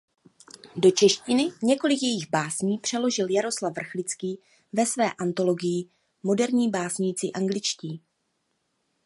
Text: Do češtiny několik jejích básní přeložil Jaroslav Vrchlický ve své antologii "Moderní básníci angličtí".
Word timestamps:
Do 0.75 0.91
češtiny 0.91 1.51
několik 1.63 2.03
jejích 2.03 2.29
básní 2.29 2.77
přeložil 2.77 3.31
Jaroslav 3.31 3.75
Vrchlický 3.75 4.39
ve 4.73 4.85
své 4.85 5.13
antologii 5.13 5.89
"Moderní 6.23 6.69
básníci 6.69 7.31
angličtí". 7.33 8.01